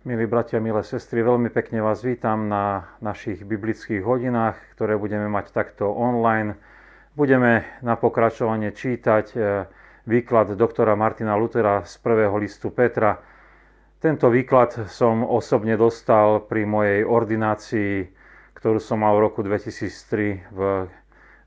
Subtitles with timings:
[0.00, 5.52] Milí bratia, milé sestry, veľmi pekne vás vítam na našich biblických hodinách, ktoré budeme mať
[5.52, 6.56] takto online.
[7.12, 9.68] Budeme na pokračovanie čítať e,
[10.08, 13.20] výklad doktora Martina Lutera z prvého listu Petra.
[14.00, 18.08] Tento výklad som osobne dostal pri mojej ordinácii,
[18.56, 20.88] ktorú som mal v roku 2003 v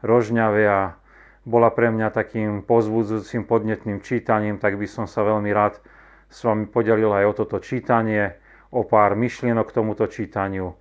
[0.06, 0.94] Rožňave a
[1.42, 5.82] bola pre mňa takým pozbudzujúcim podnetným čítaním, tak by som sa veľmi rád
[6.30, 8.43] s vami podelil aj o toto čítanie
[8.74, 10.76] o pár myšlienok k tomuto čítaniu, e,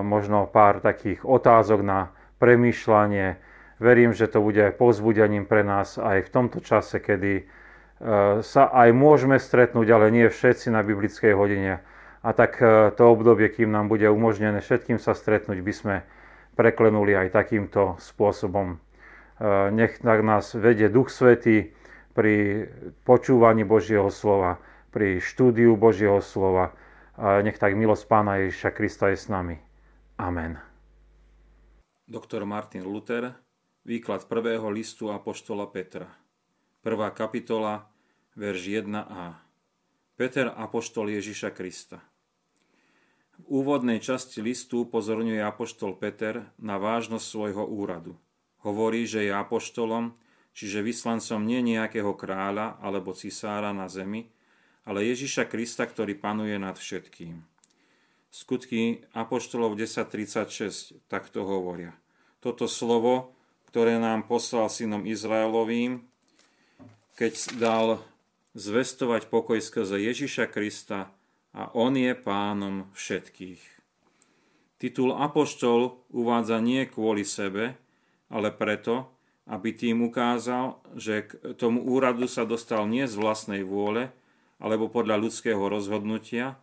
[0.00, 2.08] možno pár takých otázok na
[2.40, 3.36] premýšľanie.
[3.76, 7.44] Verím, že to bude povzbudením pre nás aj v tomto čase, kedy e,
[8.40, 11.84] sa aj môžeme stretnúť, ale nie všetci na biblickej hodine.
[12.24, 15.94] A tak e, to obdobie, kým nám bude umožnené všetkým sa stretnúť, by sme
[16.56, 18.78] preklenuli aj takýmto spôsobom.
[19.74, 21.74] Nech tak nás vedie Duch Svetý
[22.14, 22.70] pri
[23.02, 24.62] počúvaní Božieho slova,
[24.94, 26.70] pri štúdiu Božieho slova,
[27.18, 29.58] nech tak milosť Pána Ježiša Krista je s nami.
[30.18, 30.58] Amen.
[32.04, 33.32] Doktor Martin Luther,
[33.86, 36.10] výklad prvého listu Apoštola Petra.
[36.84, 37.88] Prvá kapitola,
[38.36, 39.40] verš 1a.
[40.14, 41.98] Peter, Apoštol Ježiša Krista.
[43.34, 48.14] V úvodnej časti listu pozorňuje Apoštol Peter na vážnosť svojho úradu.
[48.62, 50.14] Hovorí, že je apoštolom,
[50.54, 54.33] čiže vyslancom nie nejakého kráľa alebo cisára na zemi,
[54.84, 57.40] ale Ježiša Krista, ktorý panuje nad všetkým.
[58.28, 61.96] Skutky Apoštolov 10.36 takto hovoria.
[62.44, 63.32] Toto slovo,
[63.70, 66.04] ktoré nám poslal synom Izraelovým,
[67.14, 67.86] keď dal
[68.58, 71.14] zvestovať pokoj skrze Ježiša Krista
[71.54, 73.62] a On je pánom všetkých.
[74.82, 77.78] Titul Apoštol uvádza nie kvôli sebe,
[78.28, 79.14] ale preto,
[79.46, 84.10] aby tým ukázal, že k tomu úradu sa dostal nie z vlastnej vôle,
[84.64, 86.56] alebo podľa ľudského rozhodnutia,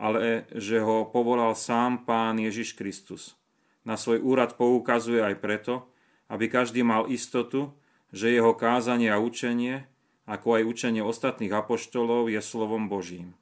[0.00, 3.36] ale že ho povolal sám Pán Ježiš Kristus.
[3.84, 5.84] Na svoj úrad poukazuje aj preto,
[6.32, 7.76] aby každý mal istotu,
[8.08, 9.84] že jeho kázanie a učenie,
[10.24, 13.36] ako aj učenie ostatných apoštolov, je slovom Božím.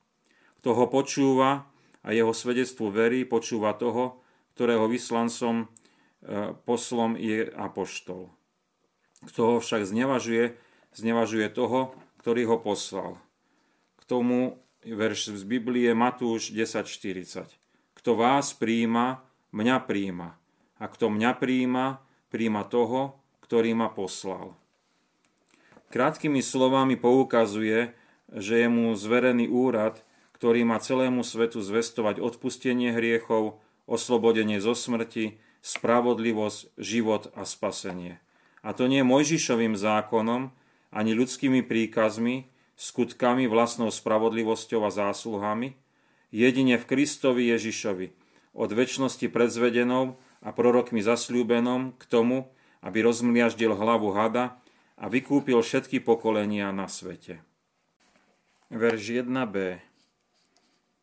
[0.59, 1.71] Kto ho počúva
[2.03, 4.19] a jeho svedectvu verí, počúva toho,
[4.59, 5.67] ktorého vyslancom e,
[6.67, 8.35] poslom je apoštol.
[9.31, 10.59] Kto ho však znevažuje,
[10.91, 13.23] znevažuje toho, ktorý ho poslal
[14.05, 17.47] tomu verš z Biblie Matúš 10.40.
[17.95, 19.23] Kto vás príjima,
[19.55, 20.39] mňa príjima.
[20.83, 22.03] A kto mňa príjima,
[22.33, 24.59] príjima toho, ktorý ma poslal.
[25.93, 27.93] Krátkými slovami poukazuje,
[28.33, 30.01] že je mu zverený úrad,
[30.33, 38.19] ktorý má celému svetu zvestovať odpustenie hriechov, oslobodenie zo smrti, spravodlivosť, život a spasenie.
[38.65, 40.51] A to nie Mojžišovým zákonom,
[40.91, 45.77] ani ľudskými príkazmi, skutkami, vlastnou spravodlivosťou a zásluhami,
[46.33, 48.13] jedine v Kristovi Ježišovi,
[48.53, 54.59] od väčšnosti predzvedenou a prorokmi zasľúbenom k tomu, aby rozmliaždil hlavu hada
[54.99, 57.41] a vykúpil všetky pokolenia na svete.
[58.73, 59.79] Verš 1b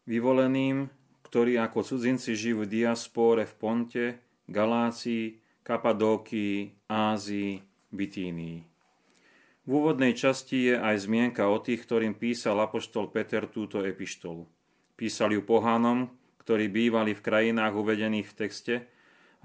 [0.10, 0.90] Vyvoleným,
[1.22, 4.06] ktorí ako cudzinci žijú v diaspóre v Ponte,
[4.50, 7.62] Galácii, Kapadókii, Ázii,
[7.94, 8.69] Bitínii.
[9.70, 14.50] V úvodnej časti je aj zmienka o tých, ktorým písal apoštol Peter túto epištolu.
[14.98, 16.10] Písal ju pohánom,
[16.42, 18.76] ktorí bývali v krajinách uvedených v texte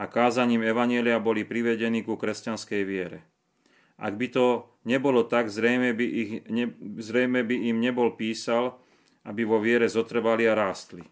[0.01, 3.21] a kázaním Evanielia boli privedení ku kresťanskej viere.
[4.01, 8.81] Ak by to nebolo tak, zrejme by, ich, ne, zrejme by im nebol písal,
[9.29, 11.05] aby vo viere zotrvali a rástli.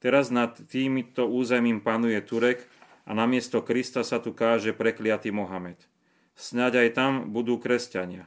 [0.00, 2.64] Teraz nad týmito územím panuje Turek
[3.04, 5.84] a namiesto Krista sa tu káže prekliatý Mohamed.
[6.32, 8.24] Snáď aj tam budú kresťania.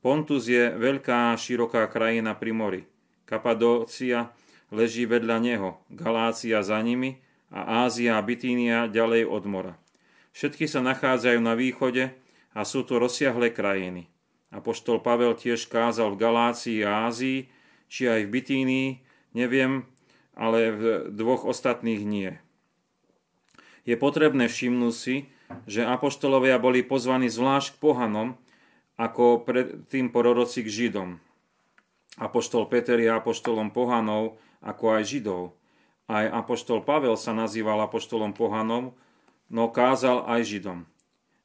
[0.00, 2.82] Pontus je veľká široká krajina pri mori.
[3.28, 4.32] Kapadócia
[4.72, 7.20] leží vedľa neho, Galácia za nimi
[7.52, 9.74] a Ázia a Bitínia ďalej od mora.
[10.32, 12.16] Všetky sa nachádzajú na východe
[12.56, 14.08] a sú to rozsiahle krajiny.
[14.50, 17.46] Apoštol Pavel tiež kázal v Galácii a Ázii,
[17.86, 18.88] či aj v Bitínii,
[19.36, 19.86] neviem,
[20.34, 20.82] ale v
[21.12, 22.30] dvoch ostatných nie.
[23.84, 25.16] Je potrebné všimnúť si,
[25.66, 28.38] že apoštolovia boli pozvaní zvlášť k pohanom,
[29.00, 31.16] ako predtým proroci k Židom.
[32.20, 35.56] Apoštol Peter je apoštolom pohanov, ako aj Židov.
[36.04, 38.92] Aj apoštol Pavel sa nazýval apoštolom pohanov,
[39.48, 40.84] no kázal aj Židom.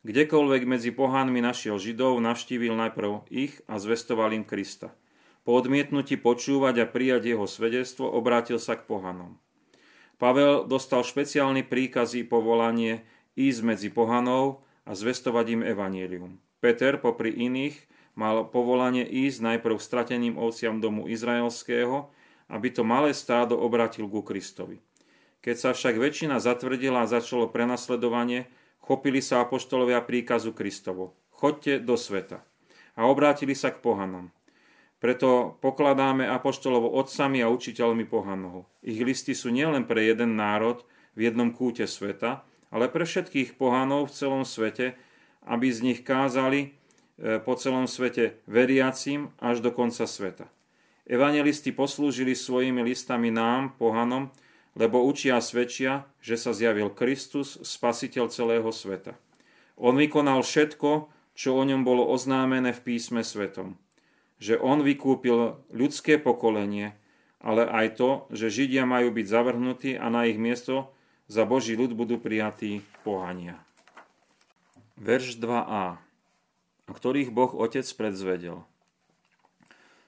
[0.03, 4.91] Kdekoľvek medzi pohanmi našiel Židov, navštívil najprv ich a zvestoval im Krista.
[5.47, 9.39] Po odmietnutí počúvať a prijať jeho svedectvo obrátil sa k pohanom.
[10.19, 13.05] Pavel dostal špeciálny príkaz i povolanie
[13.37, 16.41] ísť medzi pohanov a zvestovať im evanílium.
[16.65, 17.77] Peter popri iných
[18.17, 22.09] mal povolanie ísť najprv strateným ovciam domu izraelského
[22.49, 24.81] aby to malé stádo obratil ku Kristovi.
[25.41, 28.49] Keď sa však väčšina zatvrdila a začalo prenasledovanie,
[28.81, 31.13] chopili sa apoštolovia príkazu Kristovo.
[31.29, 32.41] Chodte do sveta.
[32.97, 34.33] A obrátili sa k pohanom.
[34.97, 38.65] Preto pokladáme apoštolovo otcami a učiteľmi pohanov.
[38.81, 40.81] Ich listy sú nielen pre jeden národ
[41.13, 42.41] v jednom kúte sveta,
[42.73, 44.97] ale pre všetkých pohanov v celom svete,
[45.45, 46.73] aby z nich kázali
[47.21, 50.49] e, po celom svete veriacim až do konca sveta.
[51.05, 54.33] Evangelisti poslúžili svojimi listami nám, pohanom,
[54.73, 59.13] lebo učia a svedčia, že sa zjavil Kristus, spasiteľ celého sveta.
[59.77, 63.77] On vykonal všetko, čo o ňom bolo oznámené v písme svetom.
[64.41, 66.97] Že on vykúpil ľudské pokolenie,
[67.39, 70.91] ale aj to, že Židia majú byť zavrhnutí a na ich miesto
[71.29, 73.61] za Boží ľud budú prijatí pohania.
[74.95, 75.99] Verš 2a,
[76.87, 78.63] ktorých Boh Otec predzvedel.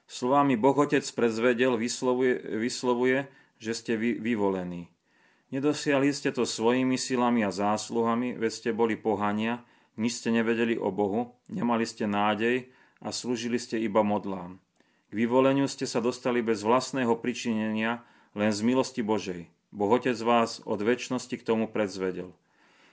[0.08, 4.88] Slovami Boh Otec predzvedel vyslovuje, vyslovuje že ste vy, vyvolení.
[5.50, 9.66] Nedosiahli ste to svojimi silami a zásluhami, veď ste boli pohania,
[9.98, 12.70] nič ste nevedeli o Bohu, nemali ste nádej
[13.02, 14.62] a slúžili ste iba modlám.
[15.08, 18.04] K vyvoleniu ste sa dostali bez vlastného pričinenia,
[18.36, 19.50] len z milosti Božej.
[19.72, 22.32] Boh Otec vás od väčšnosti k tomu predzvedel.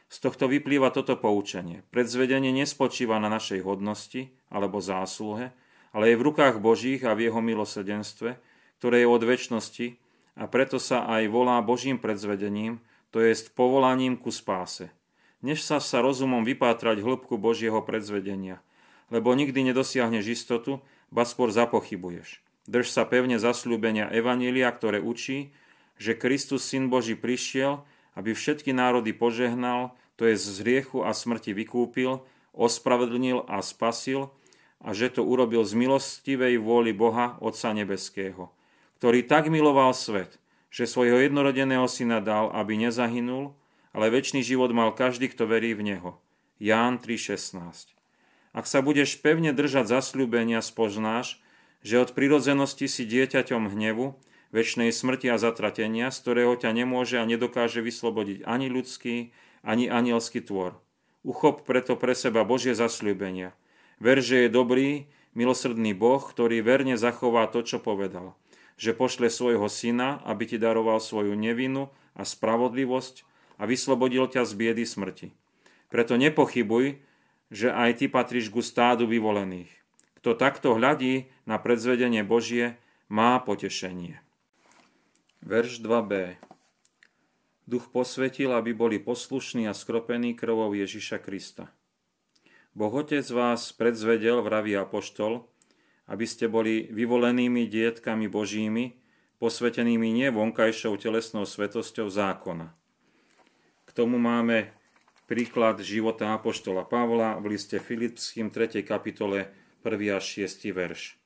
[0.05, 1.81] Z tohto vyplýva toto poučenie.
[1.89, 5.51] Predzvedenie nespočíva na našej hodnosti alebo zásluhe,
[5.95, 8.37] ale je v rukách Božích a v jeho milosedenstve,
[8.77, 9.87] ktoré je od väčšnosti
[10.35, 14.91] a preto sa aj volá Božím predzvedením, to je povolaním ku spáse.
[15.39, 18.59] Než sa sa rozumom vypátrať hĺbku Božieho predzvedenia,
[19.07, 22.43] lebo nikdy nedosiahneš istotu, ba skôr zapochybuješ.
[22.67, 25.53] Drž sa pevne zasľúbenia Evanília, ktoré učí,
[25.95, 27.85] že Kristus, Syn Boží, prišiel,
[28.15, 32.23] aby všetky národy požehnal, to je z hriechu a smrti vykúpil,
[32.55, 34.31] ospravedlnil a spasil,
[34.85, 38.51] a že to urobil z milostivej vôly Boha Otca Nebeského,
[39.01, 40.37] ktorý tak miloval svet,
[40.69, 43.55] že svojho jednorodeného syna dal, aby nezahynul,
[43.95, 46.11] ale väčší život mal každý, kto verí v Neho.
[46.59, 47.95] Ján 3.16
[48.51, 51.39] Ak sa budeš pevne držať zasľúbenia, spoznáš,
[51.79, 54.19] že od prirodzenosti si dieťaťom hnevu,
[54.55, 59.35] väčšnej smrti a zatratenia, z ktorého ťa nemôže a nedokáže vyslobodiť ani ľudský,
[59.67, 60.79] ani anielský tvor.
[61.27, 63.51] Uchop preto pre seba Božie zasľúbenia–
[63.99, 68.35] Ver, že je dobrý, milosrdný Boh, ktorý verne zachová to, čo povedal.
[68.75, 73.23] Že pošle svojho syna, aby ti daroval svoju nevinu a spravodlivosť
[73.55, 75.31] a vyslobodil ťa z biedy smrti.
[75.87, 76.99] Preto nepochybuj,
[77.47, 79.71] že aj ty patríš ku stádu vyvolených.
[80.19, 82.75] Kto takto hľadí na predzvedenie Božie,
[83.07, 84.24] má potešenie.
[85.45, 86.41] Verš 2b
[87.69, 91.69] Duch posvetil, aby boli poslušní a skropení krvou Ježiša Krista.
[92.73, 95.45] Boh Otec vás predzvedel, vraví Apoštol,
[96.09, 98.97] aby ste boli vyvolenými dietkami Božími,
[99.37, 102.73] posvetenými nie vonkajšou telesnou svetosťou zákona.
[103.85, 104.73] K tomu máme
[105.29, 108.81] príklad života Apoštola Pavla v liste Filipským 3.
[108.81, 109.53] kapitole
[109.85, 109.93] 1.
[110.09, 110.73] až 6.
[110.73, 111.21] verš.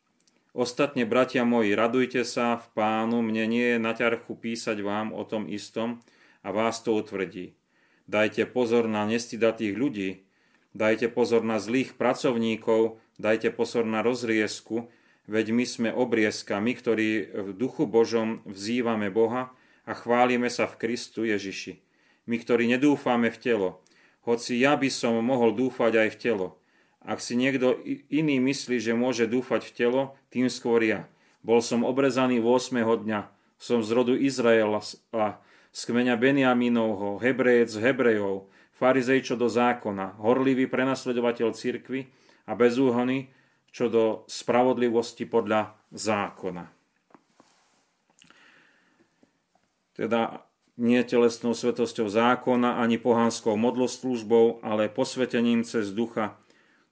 [0.53, 5.21] Ostatne, bratia moji, radujte sa v pánu, mne nie je na ťarchu písať vám o
[5.21, 6.01] tom istom
[6.41, 7.53] a vás to utvrdí.
[8.09, 10.09] Dajte pozor na nestidatých ľudí,
[10.69, 14.85] Dajte pozor na zlých pracovníkov, dajte pozor na rozriesku,
[15.25, 19.49] veď my sme obrieska, my, ktorí v duchu Božom vzývame Boha
[19.89, 21.81] a chválime sa v Kristu Ježiši.
[22.29, 23.69] My, ktorí nedúfame v telo,
[24.29, 26.47] hoci ja by som mohol dúfať aj v telo.
[26.99, 27.79] Ak si niekto
[28.11, 31.07] iný myslí, že môže dúfať v telo, tým skôr ja.
[31.39, 32.75] Bol som obrezaný 8.
[32.83, 34.83] dňa, som z rodu Izraela
[35.69, 42.07] z kmeňa Beniaminovho, Hebrejec Hebrejov, farizej čo do zákona, horlivý prenasledovateľ cirkvy
[42.47, 43.31] a bezúhony
[43.69, 46.65] čo do spravodlivosti podľa zákona.
[49.93, 50.47] Teda
[50.79, 56.39] nie telesnou svetosťou zákona ani pohanskou modloslúžbou, ale posvetením cez ducha,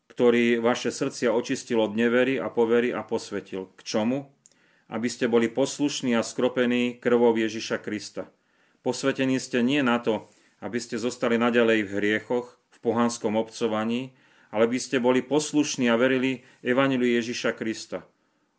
[0.07, 3.69] ktorý vaše srdcia očistil od nevery a povery a posvetil.
[3.75, 4.31] K čomu?
[4.87, 8.31] Aby ste boli poslušní a skropení krvou Ježiša Krista.
[8.81, 10.31] Posvetení ste nie na to,
[10.63, 14.15] aby ste zostali naďalej v hriechoch, v pohanskom obcovaní,
[14.47, 18.07] ale by ste boli poslušní a verili Evangeliu Ježiša Krista.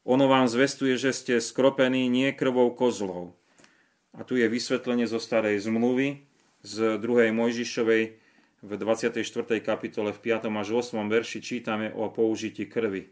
[0.04, 3.36] Ono vám zvestuje, že ste skropení nie krvou kozlov.
[4.16, 6.24] A tu je vysvetlenie zo starej zmluvy
[6.64, 7.32] z 2.
[7.32, 8.27] Mojžišovej
[8.62, 9.22] v 24.
[9.62, 10.50] kapitole v 5.
[10.50, 11.08] až 8.
[11.08, 13.10] verši čítame o použití krvi.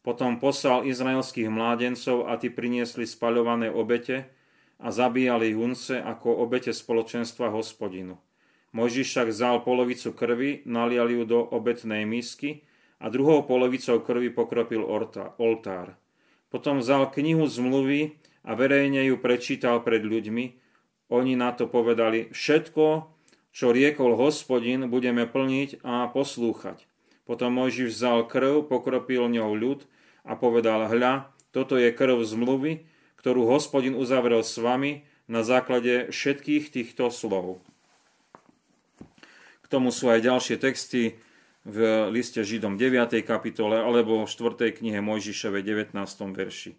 [0.00, 4.30] Potom poslal izraelských mládencov a tí priniesli spaľované obete,
[4.76, 8.20] a zabíjali hunce ako obete spoločenstva hospodinu.
[8.76, 12.60] Mojžiš však vzal polovicu krvi, nalial ju do obetnej misky
[13.00, 14.84] a druhou polovicou krvi pokropil
[15.40, 15.96] oltár.
[16.52, 20.60] Potom vzal knihu zmluvy a verejne ju prečítal pred ľuďmi,
[21.08, 23.15] oni na to povedali, všetko,
[23.56, 26.84] čo riekol hospodin, budeme plniť a poslúchať.
[27.24, 29.88] Potom Mojžiš vzal krv, pokropil ňou ľud
[30.28, 32.84] a povedal, hľa, toto je krv zmluvy,
[33.16, 37.64] ktorú hospodin uzavrel s vami na základe všetkých týchto slov.
[39.64, 41.16] K tomu sú aj ďalšie texty
[41.64, 43.24] v liste Židom 9.
[43.24, 44.68] kapitole alebo v 4.
[44.68, 45.96] knihe Mojžišove 19.
[46.36, 46.76] verši.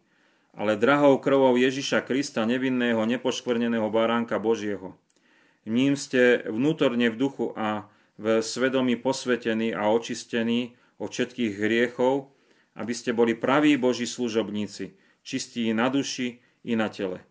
[0.54, 4.94] Ale drahou krvou Ježiša Krista, nevinného, nepoškvrneného baránka Božieho.
[5.68, 12.34] Ním ste vnútorne v duchu a v svedomí posvetení a očistení od všetkých hriechov,
[12.80, 17.22] aby ste boli praví Boží služobníci, čistí na duši i na tele.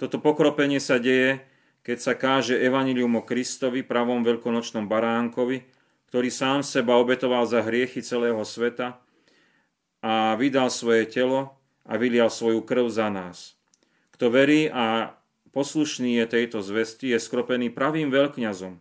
[0.00, 1.44] Toto pokropenie sa deje,
[1.84, 5.66] keď sa káže evanilium o Kristovi, pravom veľkonočnom baránkovi,
[6.08, 9.02] ktorý sám seba obetoval za hriechy celého sveta
[10.00, 13.60] a vydal svoje telo a vylial svoju krv za nás.
[14.16, 15.16] Kto verí a
[15.50, 18.78] poslušný je tejto zvesti, je skropený pravým veľkňazom.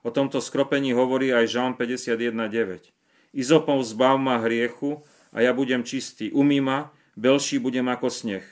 [0.00, 2.92] O tomto skropení hovorí aj Žalm 51.9.
[3.36, 6.32] Izopom zbav ma hriechu a ja budem čistý.
[6.32, 6.78] Umý ma,
[7.14, 8.46] belší budem ako sneh.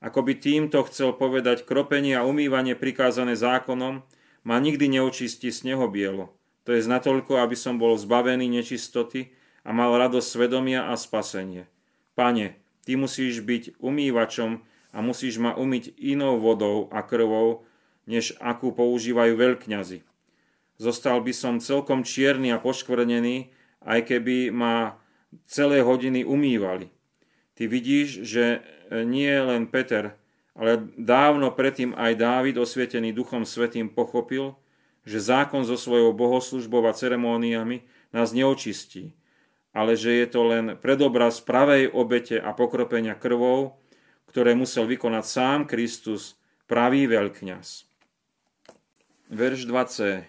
[0.00, 4.00] Ako by týmto chcel povedať, kropenie a umývanie prikázané zákonom
[4.40, 6.32] ma nikdy neočistí snehobielo.
[6.64, 11.68] To je natoľko, aby som bol zbavený nečistoty a mal radosť svedomia a spasenie.
[12.16, 17.66] Pane, Ty musíš byť umývačom a musíš ma umyť inou vodou a krvou,
[18.10, 20.02] než akú používajú veľkňazi.
[20.80, 23.52] Zostal by som celkom čierny a poškvrnený,
[23.84, 24.98] aj keby ma
[25.46, 26.90] celé hodiny umývali.
[27.54, 30.16] Ty vidíš, že nie len Peter,
[30.56, 34.56] ale dávno predtým aj Dávid, osvietený Duchom Svetým, pochopil,
[35.04, 39.16] že zákon so svojou bohoslužbou a ceremóniami nás neočistí,
[39.72, 43.79] ale že je to len predobraz pravej obete a pokropenia krvou,
[44.30, 46.38] ktoré musel vykonať sám Kristus,
[46.70, 47.90] pravý veľkňaz.
[49.34, 50.22] Verš 2c.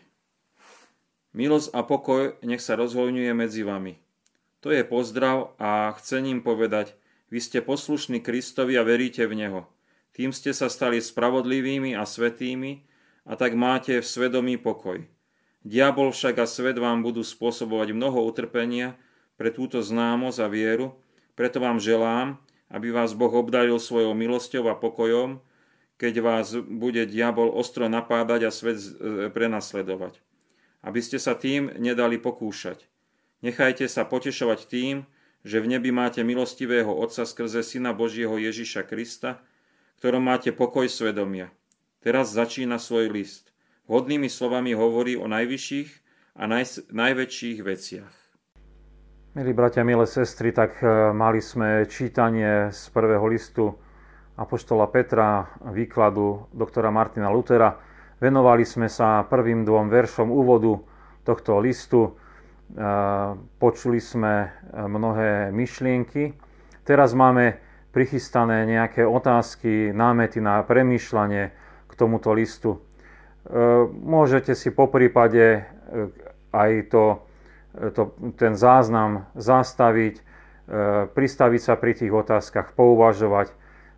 [1.37, 4.01] Milosť a pokoj nech sa rozhojňuje medzi vami.
[4.65, 6.97] To je pozdrav a chcem im povedať,
[7.29, 9.61] vy ste poslušní Kristovi a veríte v Neho.
[10.11, 12.83] Tým ste sa stali spravodlivými a svetými,
[13.21, 15.05] a tak máte v svedomí pokoj.
[15.61, 18.97] Diabol však a svet vám budú spôsobovať mnoho utrpenia
[19.37, 20.97] pre túto známosť a vieru,
[21.37, 22.41] preto vám želám,
[22.71, 25.43] aby vás Boh obdaril svojou milosťou a pokojom,
[25.99, 30.17] keď vás bude diabol ostro napádať a svet e, prenasledovať.
[30.81, 32.89] Aby ste sa tým nedali pokúšať.
[33.45, 35.05] Nechajte sa potešovať tým,
[35.45, 39.45] že v nebi máte milostivého Otca skrze Syna Božieho Ježiša Krista,
[40.01, 41.53] ktorom máte pokoj svedomia.
[42.01, 43.53] Teraz začína svoj list.
[43.85, 45.89] Vhodnými slovami hovorí o najvyšších
[46.33, 48.20] a naj, najväčších veciach.
[49.31, 53.71] Milí bratia, milé sestry, tak e, mali sme čítanie z prvého listu
[54.35, 57.79] Apoštola Petra, výkladu doktora Martina Lutera.
[58.19, 60.83] Venovali sme sa prvým dvom veršom úvodu
[61.23, 62.11] tohto listu.
[62.11, 62.11] E,
[63.55, 64.47] počuli sme e,
[64.83, 66.35] mnohé myšlienky.
[66.83, 67.55] Teraz máme
[67.95, 71.43] prichystané nejaké otázky, námety na premýšľanie,
[71.87, 72.83] k tomuto listu.
[73.95, 75.63] Môžete si po prípade
[76.51, 77.30] aj to,
[77.71, 80.23] to, ten záznam zastaviť,
[81.11, 83.51] pristaviť sa pri tých otázkach, pouvažovať.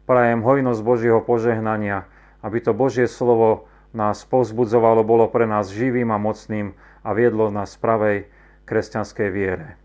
[0.03, 2.10] Prajem hojnosť Božieho požehnania,
[2.44, 6.75] aby to Božie slovo nás povzbudzovalo, bolo pre nás živým a mocným
[7.06, 8.27] a viedlo nás pravej
[8.65, 9.80] kresťanskej viere.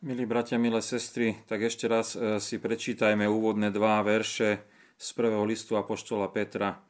[0.00, 4.64] Milí bratia, milé sestry, tak ešte raz si prečítajme úvodné dva verše
[4.96, 6.80] z prvého listu Apoštola Petra.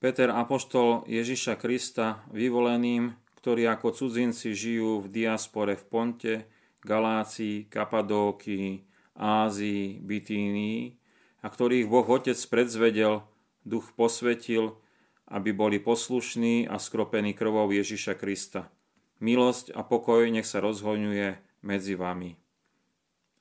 [0.00, 6.34] Peter Apoštol Ježiša Krista, vyvoleným, ktorí ako cudzinci žijú v diaspore v Ponte,
[6.80, 8.80] Galácii, Kapadókii,
[9.20, 10.96] Ázii, Bitínii
[11.44, 13.20] a ktorých Boh Otec predzvedel,
[13.68, 14.80] duch posvetil,
[15.28, 18.72] aby boli poslušní a skropení krvou Ježiša Krista.
[19.20, 22.40] Milosť a pokoj nech sa rozhoňuje medzi vami.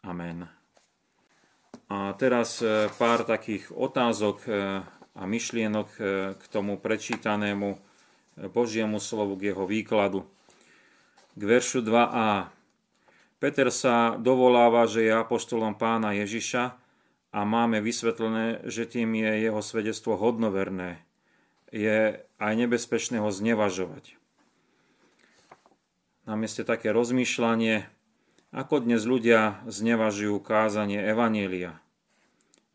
[0.03, 0.51] Amen.
[1.87, 4.51] A teraz e, pár takých otázok e,
[5.15, 6.01] a myšlienok e,
[6.35, 7.92] k tomu prečítanému
[8.37, 10.25] Božiemu slovu, k jeho výkladu.
[11.33, 12.53] K veršu 2a.
[13.37, 16.77] Peter sa dovoláva, že je apoštolom pána Ježiša
[17.33, 21.01] a máme vysvetlené, že tým je jeho svedectvo hodnoverné.
[21.73, 24.15] Je aj nebezpečné ho znevažovať.
[26.23, 27.89] Na mieste také rozmýšľanie,
[28.53, 31.81] ako dnes ľudia znevažujú kázanie Evanielia.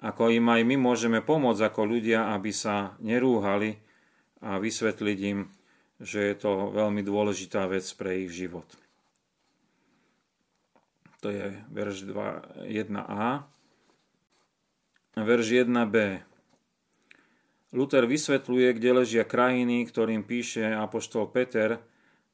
[0.03, 3.79] Ako im aj my môžeme pomôcť ako ľudia, aby sa nerúhali
[4.43, 5.51] a vysvetliť im,
[5.99, 8.67] že je to veľmi dôležitá vec pre ich život.
[11.19, 13.27] To je verš 2, 1a.
[15.19, 15.97] verš 1b.
[17.75, 21.83] Luther vysvetľuje, kde ležia krajiny, ktorým píše apoštol Peter.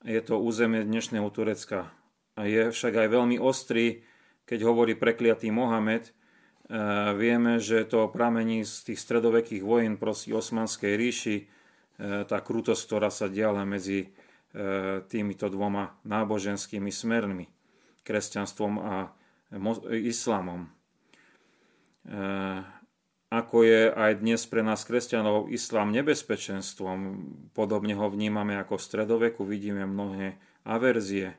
[0.04, 1.90] Je to územie dnešného Turecka.
[2.36, 4.04] A je však aj veľmi ostrý,
[4.44, 6.06] keď hovorí prekliatý Mohamed.
[6.06, 6.12] E,
[7.16, 11.36] vieme, že to pramení z tých stredovekých vojen proti Osmanskej ríši,
[12.00, 14.08] tá krutosť, ktorá sa diala medzi e,
[15.06, 17.46] týmito dvoma náboženskými smermi,
[18.02, 18.94] kresťanstvom a
[19.94, 20.66] islamom
[23.34, 26.98] ako je aj dnes pre nás kresťanov islám nebezpečenstvom.
[27.50, 31.34] Podobne ho vnímame ako v stredoveku, vidíme mnohé averzie.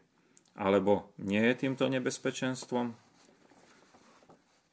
[0.55, 2.95] Alebo nie je týmto nebezpečenstvom?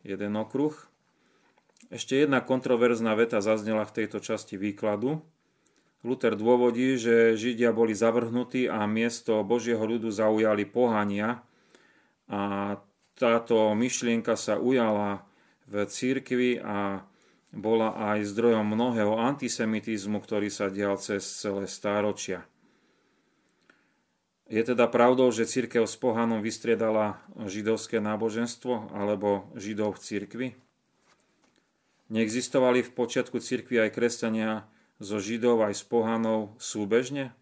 [0.03, 0.75] Jeden okruh.
[1.95, 5.23] Ešte jedna kontroverzná veta zaznela v tejto časti výkladu.
[6.03, 11.47] Luther dôvodí, že Židia boli zavrhnutí a miesto Božieho ľudu zaujali pohania
[12.27, 12.75] a
[13.15, 15.23] táto myšlienka sa ujala
[15.71, 17.07] v církvi a
[17.55, 22.43] bola aj zdrojom mnohého antisemitizmu, ktorý sa dial cez celé stáročia.
[24.51, 30.49] Je teda pravdou, že církev s pohanom vystriedala židovské náboženstvo alebo židov v církvi?
[32.13, 34.69] Neexistovali v počiatku církvy aj kresťania
[35.03, 37.35] zo židov aj s pohanou súbežne?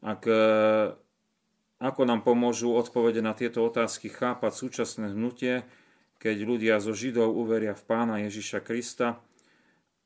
[0.00, 0.44] Ak, e,
[1.76, 5.68] ako nám pomôžu odpovede na tieto otázky chápať súčasné hnutie,
[6.20, 9.20] keď ľudia zo Židov uveria v pána Ježiša Krista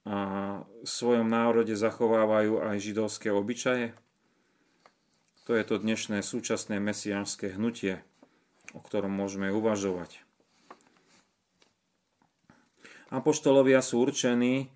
[0.06, 0.16] a
[0.62, 3.94] v svojom národe zachovávajú aj židovské obyčaje?
[5.44, 8.00] To je to dnešné súčasné mesiánske hnutie,
[8.72, 10.22] o ktorom môžeme uvažovať.
[13.14, 14.74] Apoštolovia sú určení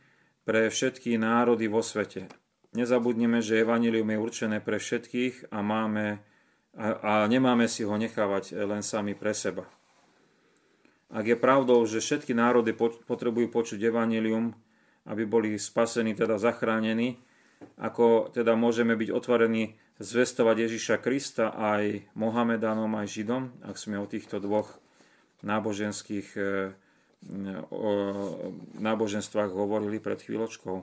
[0.48, 2.24] pre všetky národy vo svete.
[2.72, 6.24] Nezabudneme, že Evangelium je určené pre všetkých a, máme,
[6.72, 9.68] a, a nemáme si ho nechávať len sami pre seba.
[11.12, 12.72] Ak je pravdou, že všetky národy
[13.04, 14.56] potrebujú počuť evanilium,
[15.04, 17.20] aby boli spasení, teda zachránení,
[17.76, 24.08] ako teda môžeme byť otvorení zvestovať Ježiša Krista aj Mohamedanom, aj Židom, ak sme o
[24.08, 24.80] týchto dvoch
[25.44, 26.40] náboženských e,
[27.74, 27.90] o
[28.78, 30.76] náboženstvách hovorili pred chvíľočkou.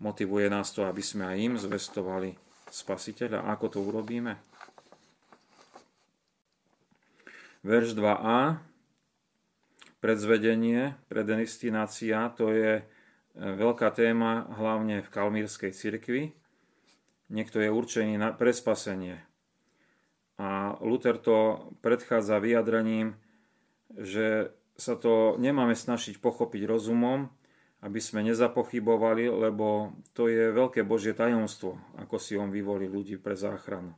[0.00, 2.34] Motivuje nás to, aby sme aj im zvestovali
[2.72, 3.46] spasiteľa.
[3.52, 4.36] Ako to urobíme?
[7.60, 8.70] Verš 2a
[10.00, 12.84] predzvedenie, predestinácia, to je e,
[13.36, 16.32] veľká téma hlavne v kalmírskej cirkvi.
[17.28, 19.20] Niekto je určený na, pre spasenie.
[20.40, 23.20] A Luther to predchádza vyjadrením,
[23.92, 27.28] že sa to nemáme snažiť pochopiť rozumom,
[27.84, 33.36] aby sme nezapochybovali, lebo to je veľké Božie tajomstvo, ako si on vyvolí ľudí pre
[33.36, 33.92] záchranu.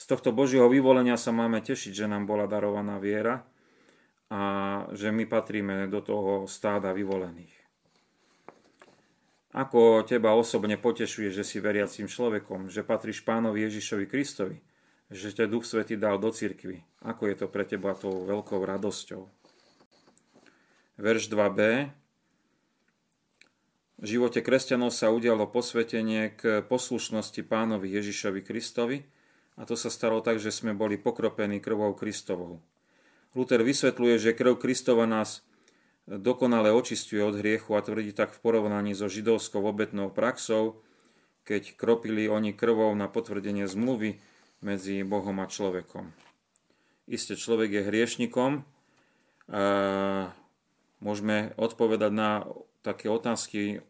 [0.00, 3.44] Z tohto Božieho vyvolenia sa máme tešiť, že nám bola darovaná viera,
[4.34, 4.40] a
[4.90, 7.52] že my patríme do toho stáda vyvolených.
[9.54, 14.58] Ako teba osobne potešuje, že si veriacím človekom, že patríš pánovi Ježišovi Kristovi,
[15.14, 16.82] že ťa Duch Svety dal do cirkvy.
[17.06, 19.30] Ako je to pre teba tou veľkou radosťou.
[20.94, 21.90] Verš 2b.
[23.98, 29.02] V živote kresťanov sa udialo posvetenie k poslušnosti pánovi Ježišovi Kristovi
[29.58, 32.62] a to sa stalo tak, že sme boli pokropení krvou Kristovou.
[33.34, 35.42] Luther vysvetľuje, že krv Kristova nás
[36.06, 40.78] dokonale očistuje od hriechu a tvrdí tak v porovnaní so židovskou obetnou praxou,
[41.42, 44.22] keď kropili oni krvou na potvrdenie zmluvy
[44.62, 46.14] medzi Bohom a človekom.
[47.10, 48.62] Isté človek je hriešnikom
[51.04, 52.48] môžeme odpovedať na
[52.80, 53.84] také otázky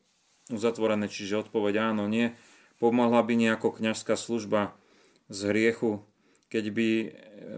[0.51, 2.35] uzatvorené, čiže odpoveď áno, nie.
[2.83, 4.75] Pomohla by nejako kňažská služba
[5.31, 6.03] z hriechu
[6.55, 6.89] keď by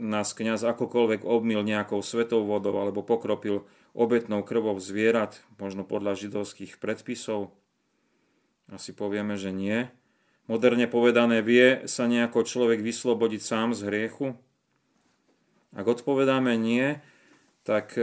[0.01, 6.81] nás kňaz akokoľvek obmil nejakou svetou vodou alebo pokropil obetnou krvou zvierat, možno podľa židovských
[6.81, 7.53] predpisov?
[8.73, 9.92] Asi povieme, že nie.
[10.49, 14.33] Moderne povedané, vie sa nejako človek vyslobodiť sám z hriechu?
[15.77, 16.97] Ak odpovedáme nie,
[17.66, 17.98] tak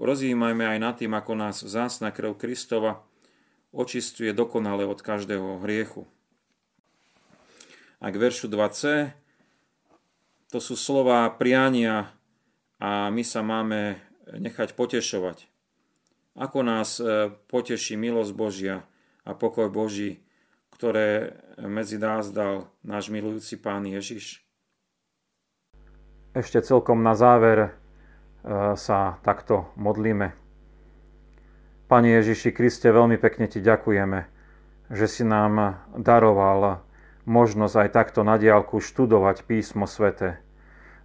[0.00, 3.04] rozjímajme aj nad tým, ako nás vzácna krv Kristova
[3.76, 6.08] očistuje dokonale od každého hriechu.
[8.00, 9.12] A k veršu 2c
[10.48, 12.08] to sú slova priania
[12.80, 14.00] a my sa máme
[14.32, 15.44] nechať potešovať.
[16.38, 18.86] Ako nás e, poteší milosť Božia
[19.26, 20.22] a pokoj Boží,
[20.70, 24.46] ktoré medzi nás dal náš milujúci Pán Ježiš.
[26.38, 27.68] Ešte celkom na záver e,
[28.74, 30.34] sa takto modlíme.
[31.88, 34.28] Pane Ježiši Kriste, veľmi pekne Ti ďakujeme,
[34.92, 36.84] že si nám daroval
[37.28, 40.40] možnosť aj takto na diálku študovať písmo svete.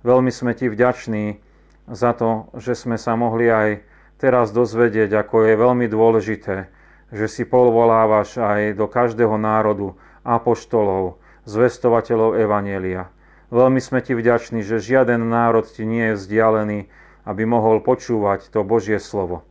[0.03, 1.39] Veľmi sme ti vďační
[1.87, 3.83] za to, že sme sa mohli aj
[4.19, 6.71] teraz dozvedieť, ako je veľmi dôležité,
[7.11, 13.11] že si povolávaš aj do každého národu apoštolov, zvestovateľov Evanielia.
[13.51, 16.79] Veľmi sme ti vďační, že žiaden národ ti nie je vzdialený,
[17.23, 19.43] aby mohol počúvať to Božie slovo.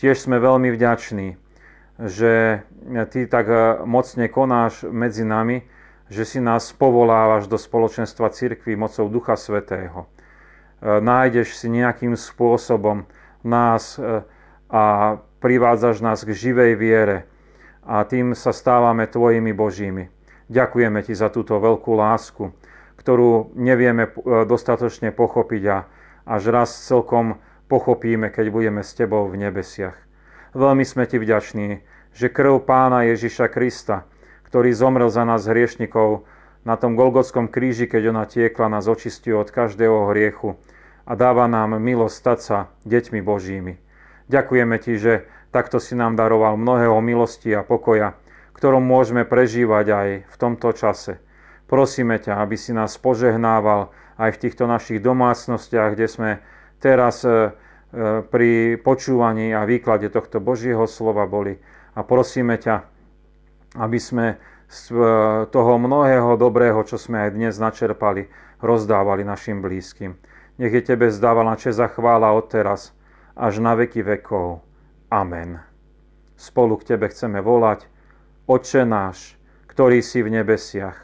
[0.00, 1.38] Tiež sme veľmi vďační,
[2.02, 2.64] že
[3.14, 3.46] ty tak
[3.86, 5.62] mocne konáš medzi nami,
[6.10, 10.10] že si nás povolávaš do spoločenstva cirkvi mocou Ducha Svetého.
[10.84, 13.08] Nájdeš si nejakým spôsobom
[13.40, 14.24] nás e,
[14.68, 17.18] a privádzaš nás k živej viere
[17.84, 20.08] a tým sa stávame Tvojimi Božími.
[20.48, 22.52] Ďakujeme Ti za túto veľkú lásku,
[23.00, 25.76] ktorú nevieme e, dostatočne pochopiť a
[26.24, 29.96] až raz celkom pochopíme, keď budeme s Tebou v nebesiach.
[30.52, 31.80] Veľmi sme Ti vďační,
[32.14, 34.08] že krv Pána Ježiša Krista,
[34.48, 36.24] ktorý zomrel za nás hriešnikov
[36.64, 40.56] na tom Golgotskom kríži, keď ona tiekla, nás očistí od každého hriechu
[41.04, 42.58] a dáva nám milosť stať sa
[42.88, 43.76] deťmi Božími.
[44.32, 45.12] Ďakujeme Ti, že
[45.52, 48.16] takto si nám daroval mnohého milosti a pokoja,
[48.56, 51.20] ktorom môžeme prežívať aj v tomto čase.
[51.64, 53.88] Prosíme ťa, aby si nás požehnával
[54.20, 56.30] aj v týchto našich domácnostiach, kde sme
[56.78, 57.50] teraz e, e,
[58.22, 61.56] pri počúvaní a výklade tohto Božieho slova boli.
[61.96, 62.84] A prosíme ťa,
[63.80, 64.36] aby sme
[64.68, 65.08] z e,
[65.48, 68.28] toho mnohého dobrého, čo sme aj dnes načerpali,
[68.60, 70.14] rozdávali našim blízkym.
[70.60, 72.94] Nech je Tebe zdávaná čest a chvála od teraz
[73.34, 74.62] až na veky vekov.
[75.10, 75.58] Amen.
[76.38, 77.90] Spolu k Tebe chceme volať,
[78.44, 79.40] Oče náš,
[79.72, 81.03] ktorý si v nebesiach,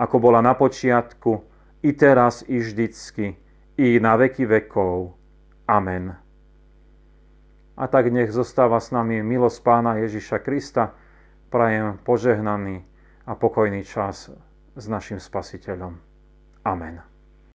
[0.00, 1.44] ako bola na počiatku,
[1.84, 3.36] i teraz, i vždycky,
[3.76, 5.12] i na veky vekov.
[5.68, 6.16] Amen.
[7.76, 10.96] A tak nech zostáva s nami milosť Pána Ježiša Krista,
[11.52, 12.84] prajem požehnaný
[13.28, 14.32] a pokojný čas
[14.76, 15.96] s našim Spasiteľom.
[16.64, 17.09] Amen.